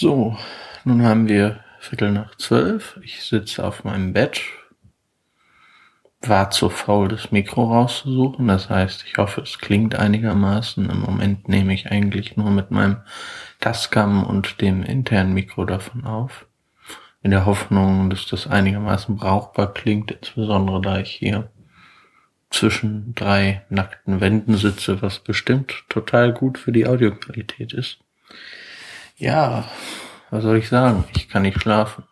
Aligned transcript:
So, 0.00 0.34
nun 0.86 1.02
haben 1.02 1.28
wir 1.28 1.62
Viertel 1.78 2.10
nach 2.10 2.34
zwölf. 2.36 2.98
Ich 3.02 3.22
sitze 3.22 3.62
auf 3.62 3.84
meinem 3.84 4.14
Bett. 4.14 4.40
War 6.22 6.48
zu 6.48 6.70
faul, 6.70 7.08
das 7.08 7.32
Mikro 7.32 7.64
rauszusuchen. 7.64 8.48
Das 8.48 8.70
heißt, 8.70 9.04
ich 9.06 9.18
hoffe, 9.18 9.42
es 9.42 9.58
klingt 9.58 9.96
einigermaßen. 9.96 10.88
Im 10.88 11.00
Moment 11.00 11.50
nehme 11.50 11.74
ich 11.74 11.90
eigentlich 11.90 12.38
nur 12.38 12.50
mit 12.50 12.70
meinem 12.70 13.02
Tascam 13.60 14.24
und 14.24 14.62
dem 14.62 14.82
internen 14.82 15.34
Mikro 15.34 15.66
davon 15.66 16.06
auf. 16.06 16.46
In 17.22 17.30
der 17.30 17.44
Hoffnung, 17.44 18.08
dass 18.08 18.24
das 18.24 18.46
einigermaßen 18.46 19.16
brauchbar 19.16 19.74
klingt, 19.74 20.12
insbesondere 20.12 20.80
da 20.80 20.98
ich 21.00 21.10
hier 21.10 21.50
zwischen 22.48 23.14
drei 23.14 23.66
nackten 23.68 24.22
Wänden 24.22 24.56
sitze, 24.56 25.02
was 25.02 25.18
bestimmt 25.18 25.84
total 25.90 26.32
gut 26.32 26.56
für 26.56 26.72
die 26.72 26.86
Audioqualität 26.86 27.74
ist. 27.74 27.98
Ja, 29.20 29.68
was 30.30 30.44
soll 30.44 30.56
ich 30.56 30.70
sagen? 30.70 31.04
Ich 31.14 31.28
kann 31.28 31.42
nicht 31.42 31.60
schlafen. 31.60 32.04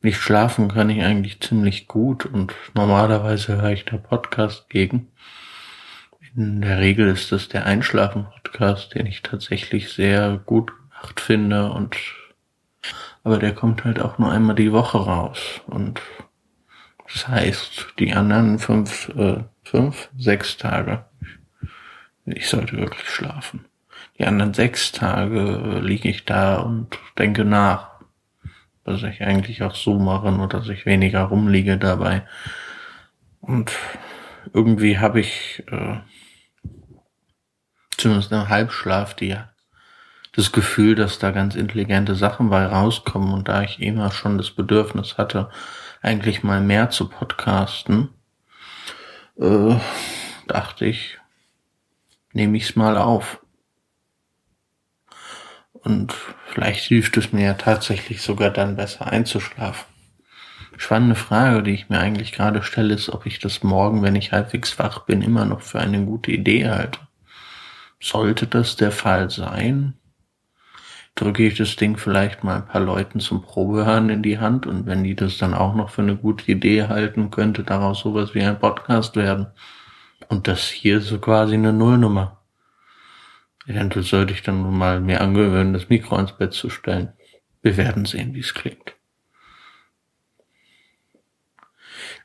Nicht 0.00 0.20
schlafen 0.20 0.68
kann 0.68 0.90
ich 0.90 1.02
eigentlich 1.02 1.40
ziemlich 1.40 1.88
gut 1.88 2.24
und 2.24 2.54
normalerweise 2.74 3.60
höre 3.60 3.72
ich 3.72 3.84
da 3.84 3.96
Podcast 3.96 4.70
gegen. 4.70 5.10
In 6.36 6.60
der 6.60 6.78
Regel 6.78 7.08
ist 7.08 7.32
das 7.32 7.48
der 7.48 7.66
Einschlafen-Podcast, 7.66 8.94
den 8.94 9.06
ich 9.06 9.22
tatsächlich 9.22 9.92
sehr 9.92 10.40
gut 10.46 10.72
gemacht 10.76 11.18
finde 11.18 11.72
und 11.72 11.96
aber 13.24 13.38
der 13.38 13.56
kommt 13.56 13.84
halt 13.84 13.98
auch 13.98 14.18
nur 14.18 14.30
einmal 14.30 14.54
die 14.54 14.70
Woche 14.70 14.98
raus 14.98 15.62
und 15.66 16.00
das 17.12 17.26
heißt, 17.26 17.94
die 17.98 18.12
anderen 18.14 18.60
fünf, 18.60 19.08
äh, 19.16 19.42
fünf, 19.64 20.10
sechs 20.16 20.56
Tage, 20.58 21.06
ich 22.24 22.48
sollte 22.48 22.76
wirklich 22.76 23.10
schlafen. 23.10 23.64
Die 24.18 24.26
anderen 24.26 24.54
sechs 24.54 24.92
Tage 24.92 25.80
liege 25.82 26.08
ich 26.08 26.24
da 26.24 26.60
und 26.60 26.98
denke 27.18 27.44
nach, 27.44 27.90
was 28.84 29.02
ich 29.02 29.22
eigentlich 29.22 29.62
auch 29.62 29.74
so 29.74 29.98
mache, 29.98 30.30
nur 30.32 30.48
dass 30.48 30.68
ich 30.68 30.86
weniger 30.86 31.22
rumliege 31.22 31.78
dabei. 31.78 32.22
Und 33.40 33.72
irgendwie 34.52 34.98
habe 34.98 35.20
ich 35.20 35.62
äh, 35.70 35.98
zumindest 37.96 38.32
im 38.32 38.48
Halbschlaf 38.48 39.14
die 39.14 39.36
das 40.34 40.50
Gefühl, 40.50 40.94
dass 40.94 41.18
da 41.18 41.30
ganz 41.30 41.54
intelligente 41.54 42.14
Sachen 42.14 42.48
bei 42.48 42.64
rauskommen 42.64 43.34
und 43.34 43.48
da 43.48 43.62
ich 43.62 43.80
immer 43.80 44.10
schon 44.10 44.38
das 44.38 44.50
Bedürfnis 44.50 45.18
hatte, 45.18 45.50
eigentlich 46.00 46.42
mal 46.42 46.60
mehr 46.60 46.90
zu 46.90 47.08
podcasten, 47.08 48.08
äh, 49.38 49.76
dachte 50.48 50.86
ich, 50.86 51.18
nehme 52.32 52.56
ich's 52.56 52.76
mal 52.76 52.96
auf. 52.96 53.41
Und 55.84 56.14
vielleicht 56.46 56.84
hilft 56.84 57.16
es 57.16 57.32
mir 57.32 57.44
ja 57.44 57.54
tatsächlich 57.54 58.22
sogar 58.22 58.50
dann 58.50 58.76
besser 58.76 59.06
einzuschlafen. 59.06 59.86
Spannende 60.76 61.16
Frage, 61.16 61.62
die 61.62 61.72
ich 61.72 61.88
mir 61.88 61.98
eigentlich 61.98 62.32
gerade 62.32 62.62
stelle, 62.62 62.94
ist, 62.94 63.10
ob 63.10 63.26
ich 63.26 63.38
das 63.38 63.62
morgen, 63.62 64.02
wenn 64.02 64.16
ich 64.16 64.32
halbwegs 64.32 64.78
wach 64.78 65.00
bin, 65.00 65.22
immer 65.22 65.44
noch 65.44 65.60
für 65.60 65.80
eine 65.80 66.04
gute 66.04 66.32
Idee 66.32 66.68
halte. 66.68 67.00
Sollte 68.00 68.46
das 68.46 68.76
der 68.76 68.90
Fall 68.90 69.30
sein, 69.30 69.94
drücke 71.14 71.46
ich 71.46 71.56
das 71.56 71.76
Ding 71.76 71.96
vielleicht 71.96 72.42
mal 72.42 72.56
ein 72.56 72.66
paar 72.66 72.80
Leuten 72.80 73.20
zum 73.20 73.42
Probehören 73.42 74.08
in 74.08 74.22
die 74.22 74.38
Hand 74.38 74.66
und 74.66 74.86
wenn 74.86 75.04
die 75.04 75.14
das 75.14 75.38
dann 75.38 75.54
auch 75.54 75.74
noch 75.74 75.90
für 75.90 76.02
eine 76.02 76.16
gute 76.16 76.50
Idee 76.50 76.88
halten, 76.88 77.30
könnte 77.30 77.64
daraus 77.64 78.00
sowas 78.00 78.34
wie 78.34 78.42
ein 78.42 78.58
Podcast 78.58 79.14
werden. 79.14 79.48
Und 80.28 80.48
das 80.48 80.68
hier 80.68 80.98
ist 80.98 81.08
so 81.08 81.18
quasi 81.18 81.54
eine 81.54 81.72
Nullnummer. 81.72 82.41
Eventuell 83.66 84.04
sollte 84.04 84.32
ich 84.32 84.42
dann 84.42 84.62
nun 84.62 84.76
mal 84.76 85.00
mir 85.00 85.20
angewöhnen, 85.20 85.72
das 85.72 85.88
Mikro 85.88 86.18
ins 86.18 86.36
Bett 86.36 86.52
zu 86.52 86.68
stellen. 86.68 87.12
Wir 87.62 87.76
werden 87.76 88.04
sehen, 88.04 88.34
wie 88.34 88.40
es 88.40 88.54
klingt. 88.54 88.96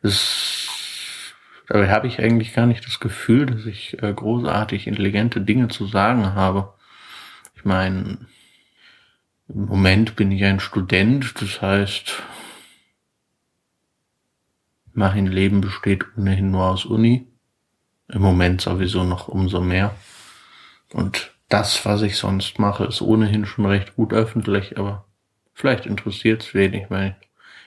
Das, 0.02 1.34
dabei 1.68 1.90
habe 1.90 2.08
ich 2.08 2.20
eigentlich 2.20 2.54
gar 2.54 2.66
nicht 2.66 2.86
das 2.86 3.00
Gefühl, 3.00 3.46
dass 3.46 3.66
ich 3.66 4.02
äh, 4.02 4.14
großartig 4.14 4.88
intelligente 4.88 5.42
Dinge 5.42 5.68
zu 5.68 5.86
sagen 5.86 6.34
habe. 6.34 6.74
Ich 7.56 7.66
meine, 7.66 8.18
im 9.48 9.66
Moment 9.66 10.16
bin 10.16 10.32
ich 10.32 10.44
ein 10.44 10.60
Student, 10.60 11.42
das 11.42 11.62
heißt, 11.62 12.24
mein 14.94 15.28
Leben 15.28 15.62
besteht 15.62 16.06
ohnehin 16.18 16.50
nur 16.50 16.66
aus 16.66 16.86
Uni. 16.86 17.28
Im 18.08 18.22
Moment 18.22 18.62
sowieso 18.62 19.04
noch 19.04 19.28
umso 19.28 19.62
mehr. 19.62 19.96
Und 20.94 21.32
das, 21.50 21.86
was 21.86 22.02
ich 22.02 22.18
sonst 22.18 22.60
mache, 22.60 22.86
ist 22.86 23.02
ohnehin 23.02 23.46
schon 23.46 23.66
recht 23.66 23.96
gut 23.96 24.14
öffentlich, 24.14 24.78
aber 24.78 25.06
vielleicht 25.54 25.86
interessiert 25.86 26.44
es 26.44 26.54
wenig, 26.54 26.90
weil 26.90 27.16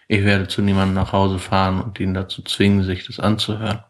ich 0.09 0.25
werde 0.25 0.49
zu 0.49 0.63
niemandem 0.63 0.95
nach 0.95 1.13
Hause 1.13 1.39
fahren 1.39 1.81
und 1.81 2.01
ihn 2.01 2.15
dazu 2.15 2.43
zwingen, 2.43 2.83
sich 2.83 3.07
das 3.07 3.21
anzuhören. 3.21 3.85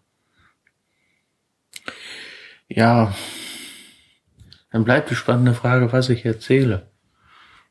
Ja, 2.68 3.14
dann 4.70 4.84
bleibt 4.84 5.10
die 5.10 5.16
spannende 5.16 5.54
Frage, 5.54 5.92
was 5.92 6.08
ich 6.08 6.24
erzähle. 6.24 6.86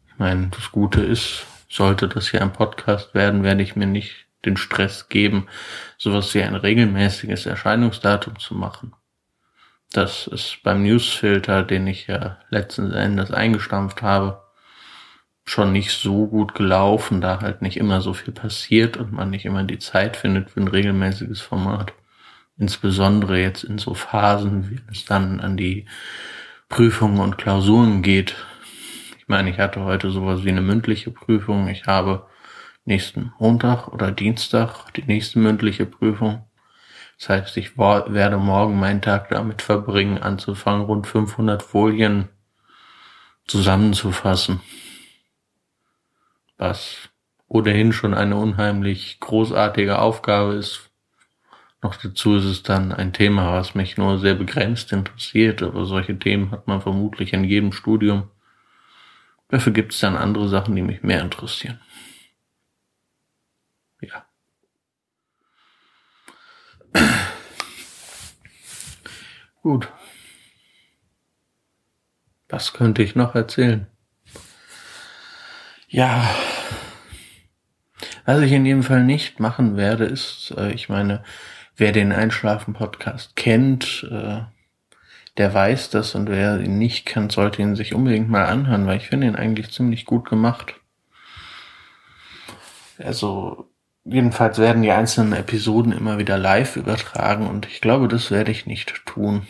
Ich 0.08 0.20
meine, 0.20 0.48
das 0.48 0.72
Gute 0.72 1.02
ist, 1.02 1.46
sollte 1.70 2.10
das 2.10 2.30
hier 2.30 2.42
ein 2.42 2.52
Podcast 2.52 3.14
werden, 3.14 3.44
werde 3.44 3.64
ich 3.64 3.76
mir 3.76 3.86
nicht 3.86 4.26
den 4.46 4.58
Stress 4.58 5.10
geben, 5.10 5.48
sowas 5.98 6.34
wie 6.34 6.42
ein 6.42 6.56
regelmäßiges 6.56 7.46
Erscheinungsdatum 7.46 8.40
zu 8.40 8.56
machen. 8.56 8.94
Das 9.92 10.28
ist 10.28 10.60
beim 10.64 10.84
Newsfilter, 10.84 11.64
den 11.64 11.88
ich 11.88 12.08
ja 12.08 12.38
letzten 12.50 12.92
Endes 12.92 13.32
eingestampft 13.32 14.04
habe, 14.04 14.44
schon 15.46 15.72
nicht 15.72 15.92
so 15.92 16.28
gut 16.28 16.54
gelaufen, 16.54 17.22
da 17.22 17.42
halt 17.42 17.64
nicht 17.64 17.78
immer 17.78 18.02
so 18.02 18.14
viel 18.14 18.34
passiert 18.34 18.98
und 18.98 19.12
man 19.12 19.32
nicht 19.32 19.46
immer 19.46 19.64
die 19.64 19.80
Zeit 19.80 20.16
findet 20.16 20.52
für 20.52 20.62
ein 20.62 20.68
regelmäßiges 20.68 21.42
Format. 21.42 21.94
Insbesondere 22.58 23.40
jetzt 23.40 23.64
in 23.64 23.80
so 23.80 23.96
Phasen, 23.96 24.70
wie 24.70 24.80
es 24.92 25.06
dann 25.06 25.40
an 25.40 25.58
die 25.58 25.86
Prüfungen 26.68 27.20
und 27.20 27.38
Klausuren 27.38 28.04
geht. 28.04 28.36
Ich 29.18 29.28
meine, 29.28 29.50
ich 29.50 29.58
hatte 29.58 29.84
heute 29.86 30.12
sowas 30.12 30.44
wie 30.44 30.50
eine 30.50 30.62
mündliche 30.62 31.10
Prüfung. 31.10 31.68
Ich 31.68 31.88
habe 31.88 32.28
nächsten 32.86 33.34
Montag 33.40 33.88
oder 33.88 34.12
Dienstag 34.12 34.92
die 34.94 35.04
nächste 35.04 35.40
mündliche 35.40 35.86
Prüfung. 35.86 36.49
Das 37.20 37.30
heißt, 37.30 37.58
ich 37.58 37.78
werde 37.78 38.38
morgen 38.38 38.80
meinen 38.80 39.02
Tag 39.02 39.28
damit 39.30 39.62
verbringen, 39.62 40.20
anzufangen, 40.20 40.86
rund 40.86 41.06
500 41.06 41.62
Folien 41.62 42.30
zusammenzufassen. 43.46 44.62
Was 46.58 47.10
ohnehin 47.48 47.92
schon 47.92 48.14
eine 48.14 48.38
unheimlich 48.38 49.20
großartige 49.20 50.00
Aufgabe 50.00 50.54
ist. 50.54 50.92
Noch 51.82 51.96
dazu 51.96 52.36
ist 52.36 52.46
es 52.46 52.64
dann 52.64 52.94
ein 52.94 53.12
Thema, 53.12 53.54
was 53.54 53.76
mich 53.76 53.98
nur 53.98 54.20
sehr 54.20 54.36
begrenzt 54.36 54.94
interessiert, 54.94 55.62
aber 55.62 55.86
solche 55.86 56.18
Themen 56.18 56.52
hat 56.52 56.68
man 56.68 56.82
vermutlich 56.82 57.34
in 57.34 57.44
jedem 57.44 57.74
Studium. 57.74 58.30
Dafür 59.50 59.74
gibt 59.74 59.94
es 59.94 60.00
dann 60.00 60.16
andere 60.16 60.48
Sachen, 60.48 60.76
die 60.76 60.82
mich 60.82 61.02
mehr 61.04 61.22
interessieren. 61.22 61.82
Ja. 64.02 64.26
Gut. 69.62 69.92
Was 72.48 72.74
könnte 72.74 73.04
ich 73.04 73.16
noch 73.16 73.36
erzählen? 73.36 73.88
Ja. 75.88 76.30
Was 78.26 78.42
ich 78.42 78.52
in 78.52 78.66
jedem 78.66 78.84
Fall 78.84 79.04
nicht 79.04 79.40
machen 79.40 79.76
werde, 79.76 80.06
ist, 80.06 80.54
äh, 80.58 80.72
ich 80.72 80.88
meine, 80.88 81.24
wer 81.76 81.92
den 81.92 82.12
Einschlafen-Podcast 82.12 83.36
kennt, 83.36 84.08
äh, 84.12 84.42
der 85.38 85.54
weiß 85.54 85.90
das 85.90 86.16
und 86.16 86.30
wer 86.30 86.60
ihn 86.60 86.78
nicht 86.78 87.06
kennt, 87.06 87.32
sollte 87.32 87.62
ihn 87.62 87.76
sich 87.76 87.94
unbedingt 87.94 88.30
mal 88.30 88.46
anhören, 88.46 88.86
weil 88.88 88.98
ich 88.98 89.08
finde 89.08 89.28
ihn 89.28 89.36
eigentlich 89.36 89.72
ziemlich 89.72 90.06
gut 90.06 90.30
gemacht. 90.30 90.76
Also 92.98 93.70
Jedenfalls 94.06 94.58
werden 94.58 94.82
die 94.82 94.92
einzelnen 94.92 95.34
Episoden 95.34 95.92
immer 95.92 96.18
wieder 96.18 96.38
live 96.38 96.78
übertragen 96.78 97.48
und 97.48 97.68
ich 97.68 97.82
glaube, 97.82 98.08
das 98.08 98.32
werde 98.32 98.52
ich 98.52 98.66
nicht 98.66 99.06
tun. 99.06 99.46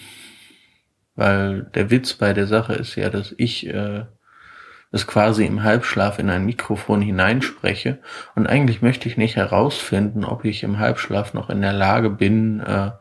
Weil 1.15 1.63
der 1.75 1.91
Witz 1.91 2.13
bei 2.13 2.33
der 2.33 2.47
Sache 2.47 2.73
ist 2.73 2.95
ja, 2.95 3.09
dass 3.09 3.33
ich 3.37 3.67
äh, 3.67 4.05
es 4.91 5.05
quasi 5.05 5.45
im 5.45 5.63
Halbschlaf 5.63 6.17
in 6.19 6.29
ein 6.29 6.45
Mikrofon 6.45 7.01
hineinspreche 7.01 7.99
und 8.35 8.47
eigentlich 8.47 8.81
möchte 8.81 9.07
ich 9.07 9.17
nicht 9.17 9.35
herausfinden, 9.35 10.25
ob 10.25 10.45
ich 10.45 10.63
im 10.63 10.79
Halbschlaf 10.79 11.33
noch 11.33 11.49
in 11.49 11.61
der 11.61 11.73
Lage 11.73 12.09
bin, 12.09 12.59
äh, 12.61 12.91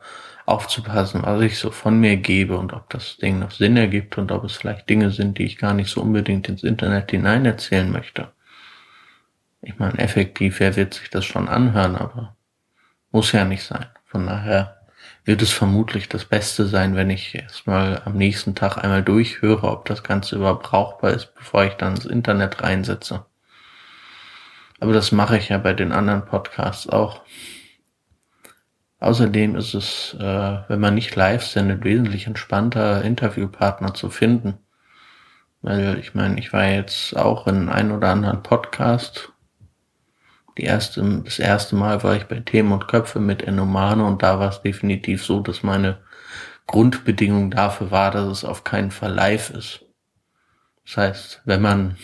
aufzupassen, 0.44 1.22
was 1.24 1.42
ich 1.42 1.58
so 1.58 1.70
von 1.70 2.00
mir 2.00 2.16
gebe 2.16 2.58
und 2.58 2.72
ob 2.72 2.88
das 2.90 3.18
Ding 3.18 3.38
noch 3.38 3.50
Sinn 3.50 3.76
ergibt 3.76 4.16
und 4.16 4.32
ob 4.32 4.44
es 4.44 4.56
vielleicht 4.56 4.88
Dinge 4.88 5.10
sind, 5.10 5.38
die 5.38 5.44
ich 5.44 5.58
gar 5.58 5.74
nicht 5.74 5.90
so 5.90 6.00
unbedingt 6.00 6.48
ins 6.48 6.62
Internet 6.62 7.10
hinein 7.10 7.44
erzählen 7.44 7.90
möchte. 7.90 8.32
Ich 9.60 9.78
meine, 9.78 9.98
effektiv, 9.98 10.60
wer 10.60 10.76
wird 10.76 10.94
sich 10.94 11.10
das 11.10 11.24
schon 11.24 11.48
anhören, 11.48 11.96
aber 11.96 12.36
muss 13.10 13.32
ja 13.32 13.44
nicht 13.44 13.64
sein. 13.64 13.86
Von 14.04 14.26
daher 14.26 14.78
wird 15.24 15.42
es 15.42 15.52
vermutlich 15.52 16.08
das 16.08 16.24
Beste 16.24 16.66
sein, 16.66 16.94
wenn 16.96 17.10
ich 17.10 17.34
erstmal 17.34 18.00
am 18.04 18.16
nächsten 18.16 18.54
Tag 18.54 18.78
einmal 18.78 19.02
durchhöre, 19.02 19.68
ob 19.68 19.84
das 19.86 20.02
Ganze 20.02 20.36
überhaupt 20.36 20.64
brauchbar 20.64 21.12
ist, 21.12 21.34
bevor 21.34 21.64
ich 21.64 21.74
dann 21.74 21.96
ins 21.96 22.06
Internet 22.06 22.62
reinsetze. 22.62 23.26
Aber 24.80 24.92
das 24.92 25.12
mache 25.12 25.36
ich 25.36 25.48
ja 25.48 25.58
bei 25.58 25.74
den 25.74 25.92
anderen 25.92 26.24
Podcasts 26.24 26.88
auch. 26.88 27.22
Außerdem 29.00 29.56
ist 29.56 29.74
es, 29.74 30.16
äh, 30.18 30.58
wenn 30.68 30.80
man 30.80 30.94
nicht 30.94 31.14
live 31.14 31.44
sendet, 31.44 31.84
wesentlich 31.84 32.26
entspannter, 32.26 33.02
Interviewpartner 33.04 33.94
zu 33.94 34.10
finden. 34.10 34.58
Weil 35.62 35.98
ich 35.98 36.14
meine, 36.14 36.38
ich 36.38 36.52
war 36.52 36.66
jetzt 36.66 37.16
auch 37.16 37.46
in 37.46 37.68
ein 37.68 37.90
oder 37.92 38.08
anderen 38.08 38.42
Podcast 38.42 39.32
die 40.58 40.64
erste, 40.64 41.22
das 41.24 41.38
erste 41.38 41.76
Mal 41.76 42.02
war 42.02 42.16
ich 42.16 42.24
bei 42.24 42.40
Themen 42.40 42.72
und 42.72 42.88
Köpfe 42.88 43.20
mit 43.20 43.42
Enomane 43.42 44.04
und 44.04 44.22
da 44.22 44.38
war 44.40 44.50
es 44.50 44.60
definitiv 44.60 45.24
so, 45.24 45.40
dass 45.40 45.62
meine 45.62 45.98
Grundbedingung 46.66 47.50
dafür 47.50 47.90
war, 47.90 48.10
dass 48.10 48.26
es 48.26 48.44
auf 48.44 48.64
keinen 48.64 48.90
Fall 48.90 49.14
live 49.14 49.50
ist. 49.50 49.86
Das 50.84 50.96
heißt, 50.96 51.42
wenn 51.44 51.62
man 51.62 51.96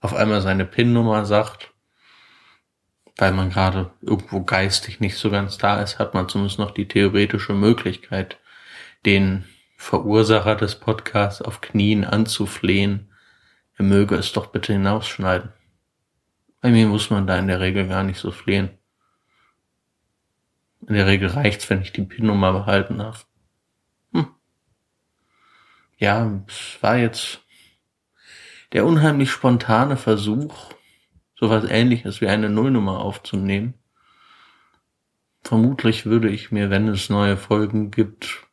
auf 0.00 0.14
einmal 0.14 0.40
seine 0.40 0.64
PIN-Nummer 0.64 1.26
sagt, 1.26 1.72
weil 3.16 3.32
man 3.32 3.50
gerade 3.50 3.90
irgendwo 4.00 4.42
geistig 4.42 5.00
nicht 5.00 5.16
so 5.16 5.30
ganz 5.30 5.58
da 5.58 5.80
ist, 5.80 5.98
hat 5.98 6.14
man 6.14 6.28
zumindest 6.28 6.58
noch 6.58 6.70
die 6.70 6.88
theoretische 6.88 7.54
Möglichkeit, 7.54 8.38
den 9.04 9.44
Verursacher 9.76 10.56
des 10.56 10.76
Podcasts 10.76 11.42
auf 11.42 11.60
Knien 11.60 12.04
anzuflehen, 12.04 13.12
er 13.76 13.84
möge 13.84 14.14
es 14.14 14.32
doch 14.32 14.46
bitte 14.46 14.72
hinausschneiden. 14.72 15.52
Bei 16.60 16.70
mir 16.70 16.86
muss 16.86 17.10
man 17.10 17.26
da 17.26 17.38
in 17.38 17.48
der 17.48 17.60
Regel 17.60 17.88
gar 17.88 18.02
nicht 18.02 18.18
so 18.18 18.30
flehen. 18.30 18.70
In 20.86 20.94
der 20.94 21.06
Regel 21.06 21.28
reicht's, 21.28 21.68
wenn 21.70 21.82
ich 21.82 21.92
die 21.92 22.02
PIN-Nummer 22.02 22.52
behalten 22.52 22.98
darf. 22.98 23.26
Hm. 24.12 24.28
Ja, 25.98 26.42
es 26.46 26.78
war 26.80 26.96
jetzt 26.96 27.40
der 28.72 28.84
unheimlich 28.84 29.30
spontane 29.30 29.96
Versuch, 29.96 30.72
sowas 31.34 31.64
ähnliches 31.68 32.20
wie 32.20 32.28
eine 32.28 32.48
Nullnummer 32.48 33.00
aufzunehmen. 33.00 33.74
Vermutlich 35.42 36.06
würde 36.06 36.28
ich 36.28 36.50
mir, 36.50 36.70
wenn 36.70 36.88
es 36.88 37.08
neue 37.08 37.36
Folgen 37.36 37.90
gibt, 37.90 38.46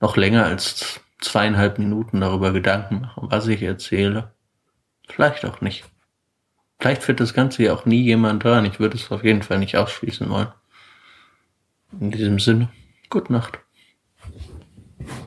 noch 0.00 0.16
länger 0.16 0.44
als 0.44 1.00
zweieinhalb 1.20 1.78
Minuten 1.78 2.20
darüber 2.20 2.52
Gedanken 2.52 3.02
machen, 3.02 3.30
was 3.30 3.46
ich 3.48 3.62
erzähle. 3.62 4.32
Vielleicht 5.08 5.44
auch 5.44 5.60
nicht. 5.60 5.84
Vielleicht 6.80 7.06
wird 7.06 7.20
das 7.20 7.34
Ganze 7.34 7.62
ja 7.62 7.74
auch 7.74 7.84
nie 7.84 8.02
jemand 8.02 8.42
hören. 8.42 8.64
Ich 8.64 8.80
würde 8.80 8.96
es 8.96 9.12
auf 9.12 9.22
jeden 9.22 9.42
Fall 9.42 9.58
nicht 9.58 9.76
ausschließen 9.76 10.28
wollen. 10.30 10.48
In 12.00 12.10
diesem 12.10 12.38
Sinne, 12.38 12.70
gute 13.10 13.32
Nacht. 13.32 13.58